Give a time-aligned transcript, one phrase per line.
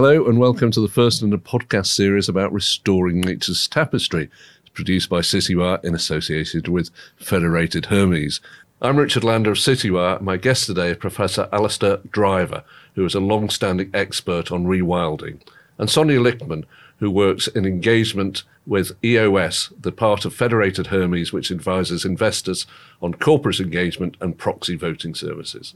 [0.00, 4.30] Hello, and welcome to the first in a podcast series about restoring nature's tapestry.
[4.60, 8.40] It's produced by Citywire in association with Federated Hermes.
[8.80, 10.20] I'm Richard Lander of Citywire.
[10.20, 12.62] My guest today is Professor Alastair Driver,
[12.94, 15.40] who is a long standing expert on rewilding,
[15.78, 16.62] and Sonya Likhtman,
[16.98, 22.66] who works in engagement with EOS, the part of Federated Hermes which advises investors
[23.02, 25.74] on corporate engagement and proxy voting services.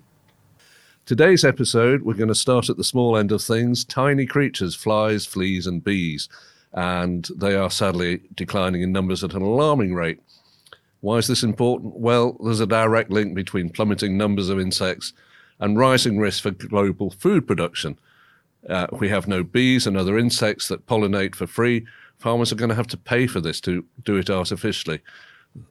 [1.05, 5.27] Today's episode, we're going to start at the small end of things tiny creatures, flies,
[5.27, 6.28] fleas, and bees.
[6.73, 10.20] And they are sadly declining in numbers at an alarming rate.
[11.01, 11.97] Why is this important?
[11.97, 15.12] Well, there's a direct link between plummeting numbers of insects
[15.59, 17.98] and rising risk for global food production.
[18.69, 21.84] Uh, we have no bees and other insects that pollinate for free.
[22.20, 25.00] Farmers are going to have to pay for this to do it artificially.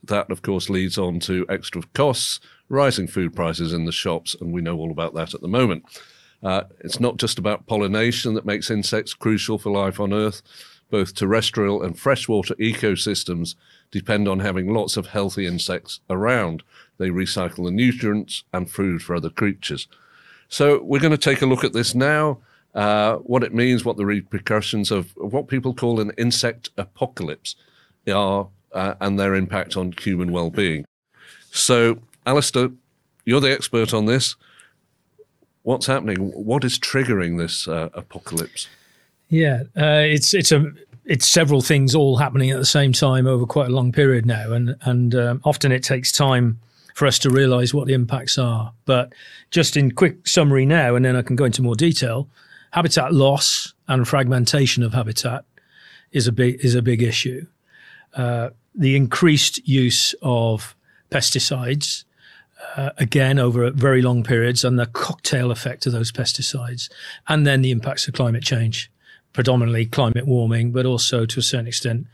[0.04, 4.52] That, of course, leads on to extra costs, rising food prices in the shops, and
[4.52, 5.84] we know all about that at the moment.
[6.44, 10.42] Uh, it's not just about pollination that makes insects crucial for life on Earth.
[10.90, 13.56] Both terrestrial and freshwater ecosystems
[13.92, 16.64] depend on having lots of healthy insects around.
[16.98, 19.88] They recycle the nutrients and food for other creatures.
[20.50, 22.40] So we're going to take a look at this now,
[22.76, 27.56] uh, what it means, what the repercussions of what people call an insect apocalypse
[28.12, 30.86] are, uh, and their impact on human well-being.
[31.52, 32.70] So, Alastair,
[33.26, 34.36] you're the expert on this.
[35.64, 36.32] What's happening?
[36.32, 38.68] What is triggering this uh, apocalypse?
[39.30, 40.72] Yeah, uh, it's it's a
[41.06, 44.52] it's several things all happening at the same time over quite a long period now,
[44.52, 46.60] and and um, often it takes time
[46.96, 48.74] for us to realise what the impacts are.
[48.86, 49.14] But
[49.52, 52.28] just in quick summary now, and then I can go into more detail.
[52.72, 55.46] Habitat loss and fragmentation of habitat
[56.12, 57.46] is a big is a big issue.
[58.14, 60.76] Uh, the increased use of
[61.10, 62.04] pesticides,
[62.78, 66.90] uh, again over very long periods, and the cocktail effect of those pesticides,
[67.28, 68.92] and then the impacts of climate change
[69.34, 72.08] predominantly climate warming, but also to a certain extent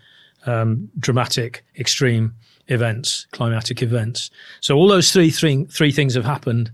[0.45, 2.33] um, dramatic, extreme
[2.67, 4.29] events, climatic events.
[4.61, 6.71] So all those three, three, three things have happened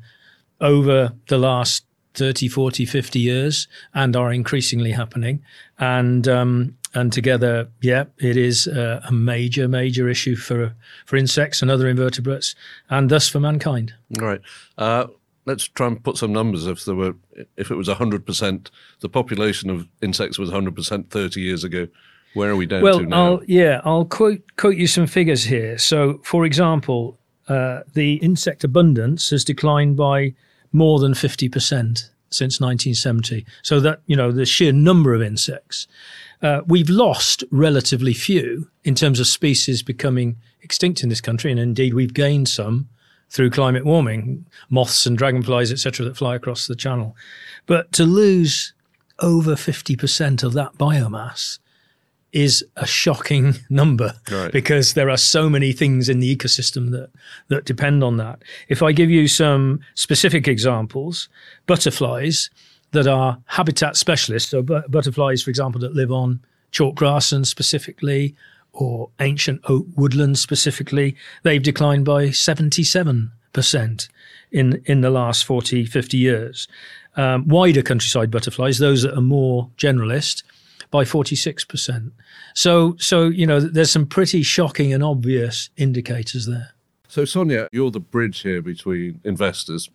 [0.61, 5.43] over the last 30, 40, 50 years and are increasingly happening.
[5.79, 10.73] And um, and together, yeah, it is uh, a major, major issue for
[11.05, 12.55] for insects and other invertebrates,
[12.89, 13.93] and thus for mankind.
[14.17, 14.41] Right.
[14.77, 15.07] Uh,
[15.45, 16.67] let's try and put some numbers.
[16.67, 17.15] If there were,
[17.57, 21.87] if it was hundred percent, the population of insects was hundred percent thirty years ago.
[22.33, 23.25] Where are we down well, to now?
[23.25, 25.77] I'll, yeah, I'll quote quote you some figures here.
[25.77, 27.17] So, for example,
[27.47, 30.33] uh, the insect abundance has declined by
[30.71, 33.45] more than fifty percent since 1970.
[33.61, 35.87] So that you know the sheer number of insects,
[36.43, 41.59] uh, we've lost relatively few in terms of species becoming extinct in this country, and
[41.59, 42.89] indeed we've gained some
[43.29, 47.15] through climate warming, moths and dragonflies, etc., that fly across the channel.
[47.65, 48.73] But to lose
[49.19, 51.57] over 50% of that biomass
[52.31, 54.51] is a shocking number Right.
[54.51, 57.09] because there are so many things in the ecosystem that,
[57.47, 58.41] that depend on that.
[58.69, 61.29] If I give you some specific examples,
[61.67, 62.49] butterflies
[62.93, 68.35] that are habitat specialists, so bu- butterflies, for example, that live on chalk grasslands specifically,
[68.71, 73.29] or ancient oak woodlands specifically, they've declined by 77%
[74.51, 76.67] in, in the last 40, 50 years.
[77.15, 80.43] Um, wider countryside butterflies, those that are more generalist,
[80.89, 82.11] by 46%.
[82.53, 86.73] So, so, you know, there's some pretty shocking and obvious indicators there.
[87.07, 89.89] So, Sonya, you're the bridge here between investors,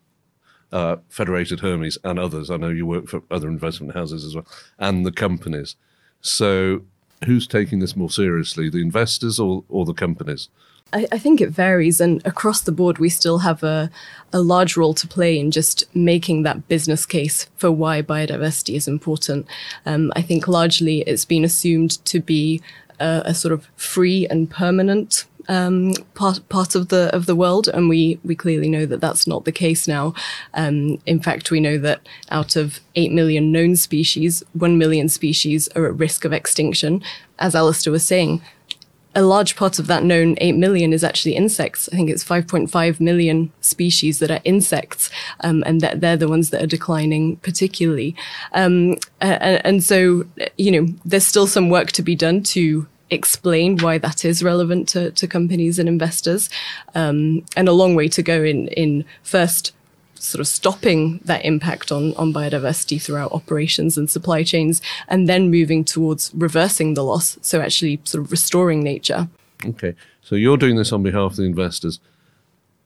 [0.71, 2.49] uh, Federated Hermes, and others.
[2.49, 4.45] I know you work for other investment houses as well,
[4.77, 5.75] and the companies.
[6.21, 6.81] So,
[7.25, 10.49] who's taking this more seriously, the investors or, or the companies?
[10.91, 13.89] I, I think it varies, and across the board, we still have a,
[14.33, 18.87] a large role to play in just making that business case for why biodiversity is
[18.87, 19.47] important.
[19.85, 22.61] Um, I think largely it's been assumed to be
[22.99, 27.67] a, a sort of free and permanent um, part part of the of the world,
[27.67, 30.13] and we we clearly know that that's not the case now.
[30.53, 35.67] Um, in fact, we know that out of eight million known species, one million species
[35.75, 37.03] are at risk of extinction.
[37.39, 38.41] As Alistair was saying,
[39.15, 41.89] a large part of that known 8 million is actually insects.
[41.91, 45.09] I think it's 5.5 million species that are insects,
[45.41, 48.15] um, and that they're the ones that are declining particularly.
[48.53, 50.25] Um, and, and so,
[50.57, 54.87] you know, there's still some work to be done to explain why that is relevant
[54.89, 56.49] to, to companies and investors,
[56.95, 59.73] um, and a long way to go in in first
[60.15, 65.49] sort of stopping that impact on, on biodiversity throughout operations and supply chains, and then
[65.49, 67.37] moving towards reversing the loss.
[67.41, 69.29] So actually sort of restoring nature.
[69.65, 69.95] Okay.
[70.21, 71.99] So, you're doing this on behalf of the investors.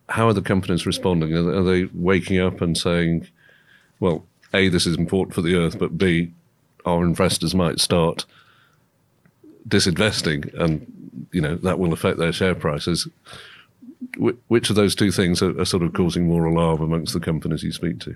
[0.10, 1.34] How are the companies responding?
[1.36, 3.28] Are, are they waking up and saying,
[4.00, 6.32] well, A, this is important for the earth, but B,
[6.86, 8.26] our investors might start
[9.68, 10.86] disinvesting, and
[11.32, 13.08] you know that will affect their share prices.
[14.18, 17.64] which of those two things are, are sort of causing more alarm amongst the companies
[17.64, 18.16] you speak to?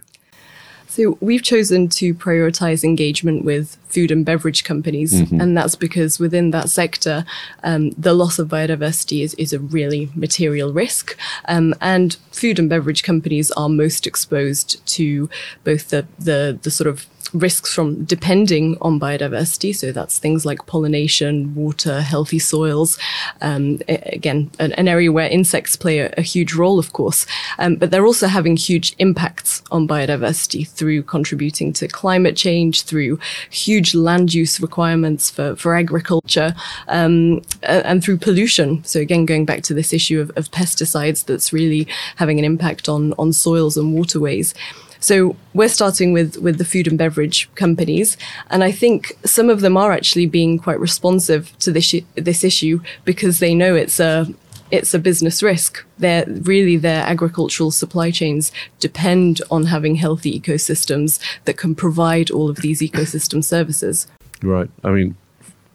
[0.98, 5.40] So we've chosen to prioritize engagement with food and beverage companies, mm-hmm.
[5.40, 7.26] and that's because within that sector,
[7.64, 11.18] um, the loss of biodiversity is, is a really material risk.
[11.46, 15.30] Um, and food and beverage companies are most exposed to
[15.64, 19.76] both the the, the sort of risks from depending on biodiversity.
[19.76, 22.98] So that's things like pollination, water, healthy soils.
[23.42, 27.26] Um, again, an, an, area where insects play a, a huge role, of course.
[27.60, 33.20] Um, but they're also having huge impacts on biodiversity through contributing to climate change, through
[33.50, 36.56] huge land use requirements for, for agriculture,
[36.88, 38.84] um, and through pollution.
[38.86, 42.88] So again, going back to this issue of, of pesticides that's really having an impact
[42.88, 44.54] on, on soils and waterways.
[45.00, 48.18] So we're starting with with the food and beverage companies,
[48.50, 52.82] and I think some of them are actually being quite responsive to this this issue
[53.06, 54.28] because they know it's a
[54.72, 55.86] it's a business risk.
[55.98, 62.50] They're really their agricultural supply chains depend on having healthy ecosystems that can provide all
[62.50, 64.08] of these ecosystem services.
[64.42, 64.70] Right.
[64.84, 65.16] I mean,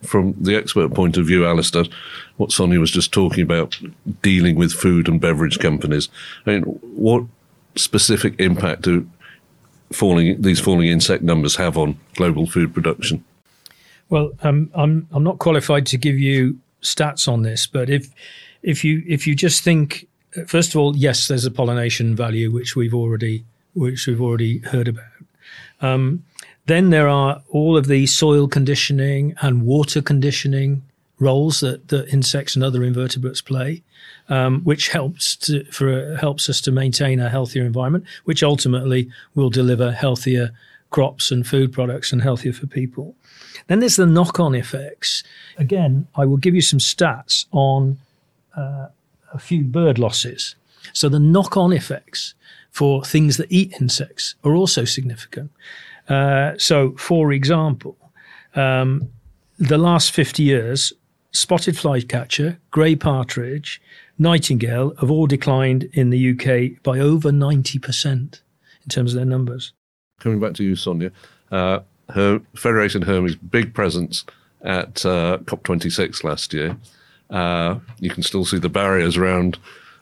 [0.03, 1.85] from the expert point of view, Alastair,
[2.37, 3.79] what Sonya was just talking about,
[4.21, 6.09] dealing with food and beverage companies.
[6.47, 7.25] I mean, what
[7.77, 9.09] specific impact do
[9.93, 13.25] falling these falling insect numbers have on global food production?
[14.09, 18.09] Well, um, I'm I'm not qualified to give you stats on this, but if
[18.63, 20.07] if you if you just think
[20.47, 23.45] first of all, yes, there's a pollination value which we've already
[23.75, 25.05] which we've already heard about.
[25.81, 26.25] Um,
[26.67, 30.83] then there are all of the soil conditioning and water conditioning
[31.19, 33.83] roles that, that insects and other invertebrates play,
[34.29, 39.51] um, which helps to, for helps us to maintain a healthier environment, which ultimately will
[39.51, 40.51] deliver healthier
[40.91, 43.15] crops and food products and healthier for people.
[43.67, 45.23] Then there's the knock-on effects.
[45.59, 47.99] Again, I will give you some stats on
[48.57, 48.89] uh,
[49.33, 50.55] a few bird losses.
[50.93, 52.35] So the knock-on effects
[52.71, 55.51] for things that eat insects are also significant.
[56.09, 57.97] Uh, so, for example,
[58.55, 59.09] um,
[59.59, 60.93] the last 50 years,
[61.33, 63.81] spotted flycatcher, grey partridge,
[64.19, 69.73] nightingale have all declined in the UK by over 90% in terms of their numbers.
[70.21, 71.11] Coming back to you, Sonya,
[71.51, 71.81] uh,
[72.11, 74.25] her Federated Hermes big presence
[74.63, 76.77] at uh, COP26 last year.
[77.31, 79.59] Uh, you can still see the barriers around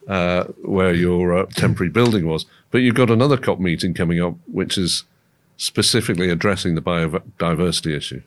[0.08, 4.34] uh, where your uh, temporary building was, but you've got another COP meeting coming up,
[4.46, 5.04] which is
[5.56, 8.22] specifically addressing the biodiversity issue.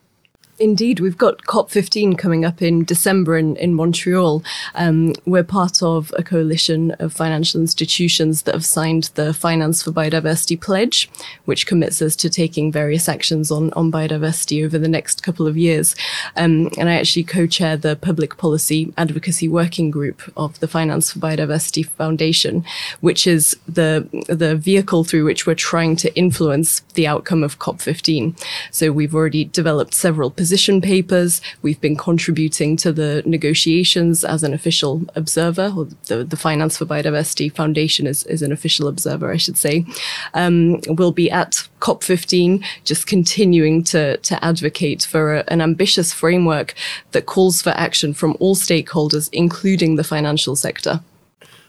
[0.60, 4.44] Indeed, we've got COP15 coming up in December in, in Montreal.
[4.76, 9.92] Um, we're part of a coalition of financial institutions that have signed the Finance for
[9.92, 11.10] Biodiversity Pledge,
[11.46, 15.58] which commits us to taking various actions on, on biodiversity over the next couple of
[15.58, 15.96] years.
[16.36, 21.14] Um, and I actually co chair the Public Policy Advocacy Working Group of the Finance
[21.14, 22.64] for Biodiversity Foundation,
[23.02, 28.40] which is the, the vehicle through which we're trying to influence the outcome of COP15.
[28.70, 31.40] So we've already developed several position papers.
[31.62, 36.86] We've been contributing to the negotiations as an official observer, or the, the Finance for
[36.86, 39.86] Biodiversity Foundation is, is an official observer, I should say.
[40.34, 46.74] Um, we'll be at COP15, just continuing to, to advocate for a, an ambitious framework
[47.14, 51.00] that calls for action from all stakeholders, including the financial sector.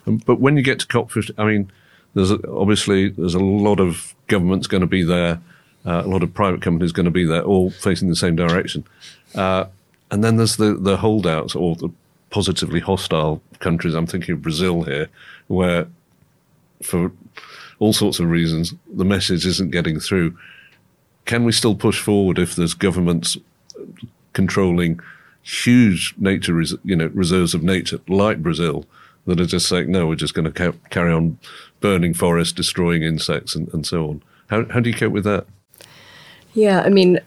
[0.04, 1.70] Um, but when you get to COP15, I mean,
[2.14, 5.40] there's obviously there's a lot of governments going to be there
[5.86, 8.84] uh, a lot of private companies going to be there, all facing the same direction.
[9.34, 9.66] Uh,
[10.10, 11.90] and then there's the, the holdouts or the
[12.30, 13.94] positively hostile countries.
[13.94, 15.08] I'm thinking of Brazil here,
[15.46, 15.86] where
[16.82, 17.12] for
[17.78, 20.36] all sorts of reasons the message isn't getting through.
[21.24, 23.36] Can we still push forward if there's governments
[24.32, 25.00] controlling
[25.42, 28.84] huge nature, res- you know, reserves of nature like Brazil
[29.26, 31.38] that are just saying no, we're just going to ca- carry on
[31.80, 34.22] burning forests, destroying insects, and, and so on?
[34.48, 35.46] How, how do you cope with that?
[36.54, 37.20] Yeah, I mean,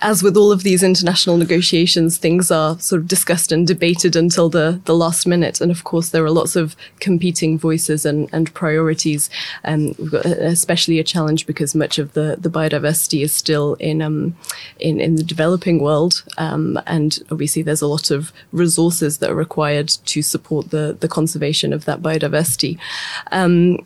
[0.00, 4.48] as with all of these international negotiations, things are sort of discussed and debated until
[4.48, 5.60] the, the last minute.
[5.60, 9.28] And of course, there are lots of competing voices and, and priorities.
[9.64, 14.02] Um, we've got especially a challenge because much of the, the biodiversity is still in,
[14.02, 14.36] um,
[14.78, 16.22] in, in the developing world.
[16.38, 21.08] Um, and obviously, there's a lot of resources that are required to support the, the
[21.08, 22.78] conservation of that biodiversity.
[23.32, 23.78] Um,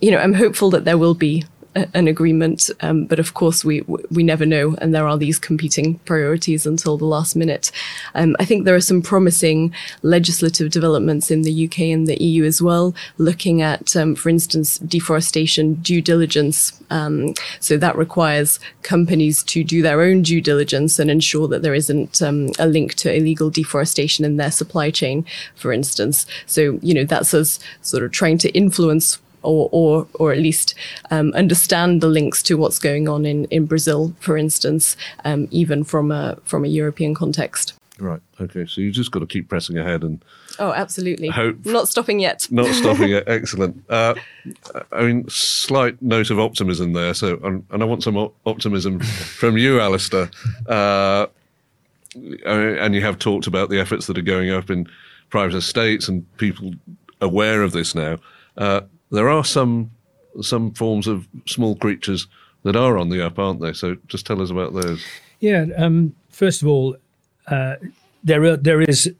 [0.00, 2.70] you know, I'm hopeful that there will be an agreement.
[2.80, 6.96] Um, but of course, we we never know, and there are these competing priorities until
[6.96, 7.70] the last minute.
[8.14, 12.44] Um, I think there are some promising legislative developments in the UK and the EU
[12.44, 16.80] as well, looking at, um, for instance, deforestation due diligence.
[16.90, 21.74] Um, so that requires companies to do their own due diligence and ensure that there
[21.74, 25.24] isn't um, a link to illegal deforestation in their supply chain,
[25.56, 26.26] for instance.
[26.46, 30.74] So you know that's us sort of trying to influence or or or at least
[31.10, 35.84] um, understand the links to what's going on in in Brazil, for instance, um, even
[35.84, 37.74] from a from a European context.
[37.98, 38.20] Right.
[38.40, 38.66] Okay.
[38.66, 40.24] So you just got to keep pressing ahead and.
[40.58, 41.28] Oh, absolutely.
[41.28, 42.46] Hope not stopping yet.
[42.50, 43.24] Not stopping yet.
[43.26, 43.84] Excellent.
[43.88, 44.14] Uh,
[44.92, 47.12] I mean, slight note of optimism there.
[47.12, 50.30] So, and, and I want some optimism from you, Alastair.
[50.68, 51.26] Uh,
[52.46, 54.88] and you have talked about the efforts that are going up in
[55.30, 56.72] private estates and people
[57.20, 58.18] aware of this now.
[58.56, 58.82] Uh,
[59.14, 59.90] there are some
[60.42, 62.26] some forms of small creatures
[62.64, 63.72] that are on the up, aren't they?
[63.72, 65.04] So just tell us about those.
[65.38, 65.66] Yeah.
[65.76, 66.96] Um, first of all,
[67.46, 67.76] uh,
[68.24, 69.12] there are, there is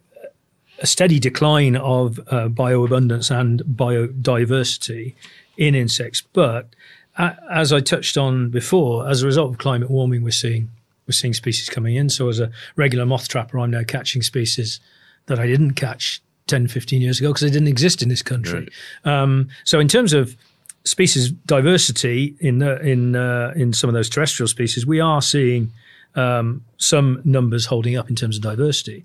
[0.81, 5.15] a steady decline of uh, bioabundance and biodiversity
[5.57, 6.75] in insects, but
[7.17, 10.71] as I touched on before, as a result of climate warming, we're seeing
[11.07, 12.09] we're seeing species coming in.
[12.09, 14.81] So as a regular moth trapper, I'm now catching species
[15.27, 18.69] that I didn't catch 10, 15 years ago because they didn't exist in this country.
[19.05, 19.23] Right.
[19.23, 20.37] Um, so in terms of
[20.85, 25.73] species diversity in the, in uh, in some of those terrestrial species, we are seeing
[26.15, 29.05] um, some numbers holding up in terms of diversity.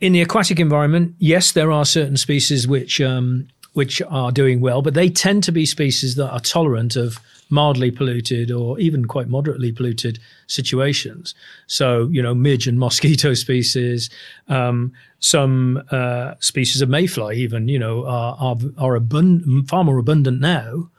[0.00, 4.82] In the aquatic environment, yes, there are certain species which um, which are doing well,
[4.82, 7.18] but they tend to be species that are tolerant of
[7.52, 11.34] mildly polluted or even quite moderately polluted situations.
[11.66, 14.08] So, you know, midge and mosquito species,
[14.48, 19.98] um, some uh, species of mayfly, even, you know, are, are, are abund- far more
[19.98, 20.90] abundant now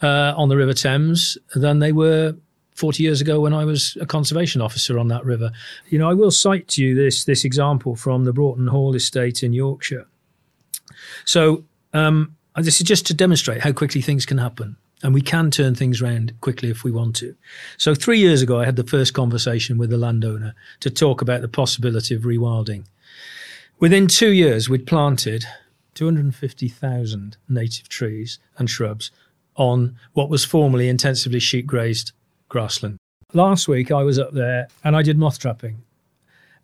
[0.00, 2.36] uh, on the River Thames than they were
[2.76, 5.50] 40 years ago when I was a conservation officer on that river.
[5.88, 9.42] You know, I will cite to you this, this example from the Broughton Hall estate
[9.42, 10.06] in Yorkshire.
[11.24, 15.50] So, um, this is just to demonstrate how quickly things can happen and we can
[15.50, 17.34] turn things around quickly if we want to.
[17.76, 21.42] So, three years ago, I had the first conversation with the landowner to talk about
[21.42, 22.86] the possibility of rewilding.
[23.78, 25.44] Within two years, we'd planted
[25.94, 29.10] 250,000 native trees and shrubs
[29.56, 32.12] on what was formerly intensively sheep grazed
[32.48, 32.98] grassland.
[33.32, 35.82] Last week, I was up there and I did moth trapping.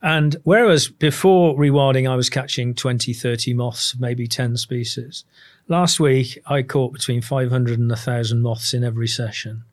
[0.00, 5.24] And whereas before rewilding, I was catching 20, 30 moths, maybe 10 species,
[5.68, 9.64] Last week, I caught between 500 and 1,000 moths in every session.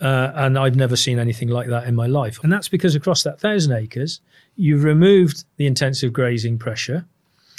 [0.00, 2.42] Uh, and I've never seen anything like that in my life.
[2.42, 4.20] And that's because across that 1,000 acres,
[4.56, 7.04] you've removed the intensive grazing pressure.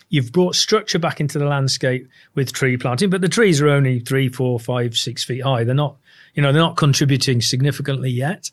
[0.09, 3.99] You've brought structure back into the landscape with tree planting, but the trees are only
[3.99, 5.63] three, four, five, six feet high.
[5.63, 5.97] They're not,
[6.33, 8.51] you know, they're not contributing significantly yet.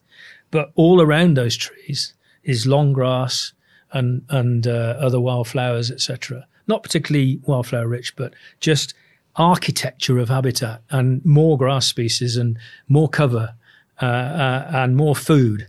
[0.51, 2.15] But all around those trees
[2.45, 3.53] is long grass
[3.93, 8.95] and and uh, other wildflowers, etc not particularly wildflower rich, but just
[9.37, 12.59] architecture of habitat and more grass species and
[12.89, 13.55] more cover
[14.03, 15.67] uh, uh, and more food.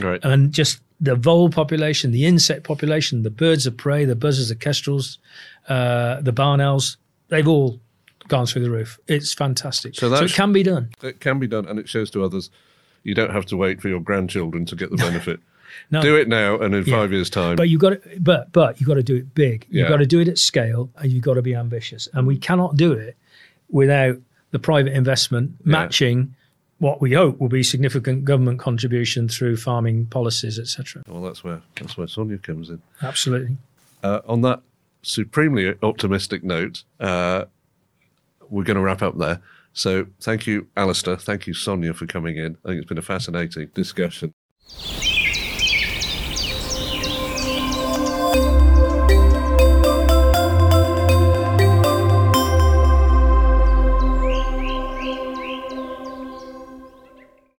[0.00, 0.20] Right.
[0.22, 4.54] And just the vole population, the insect population, the birds of prey, the buzzards, the
[4.54, 5.18] kestrels,
[5.68, 6.96] uh, the barn owls,
[7.28, 7.80] they've all
[8.28, 8.98] gone through the roof.
[9.08, 9.94] It's fantastic.
[9.96, 10.90] So, so it can be done.
[11.02, 12.50] It can be done, and it shows to others.
[13.02, 15.40] You don't have to wait for your grandchildren to get the benefit.
[15.90, 16.02] No.
[16.02, 16.96] Do it now, and in yeah.
[16.96, 17.56] five years' time.
[17.56, 19.66] But you got to, but but you got to do it big.
[19.70, 19.88] You yeah.
[19.88, 22.08] got to do it at scale, and you've got to be ambitious.
[22.12, 23.16] And we cannot do it
[23.70, 24.16] without
[24.50, 26.24] the private investment matching yeah.
[26.78, 31.02] what we hope will be significant government contribution through farming policies, etc.
[31.08, 32.80] Well, that's where that's where Sonya comes in.
[33.02, 33.56] Absolutely.
[34.02, 34.62] Uh, on that
[35.02, 37.44] supremely optimistic note, uh,
[38.50, 39.40] we're going to wrap up there.
[39.72, 41.16] So thank you, Alastair.
[41.16, 42.56] Thank you, Sonya, for coming in.
[42.64, 44.34] I think it's been a fascinating discussion.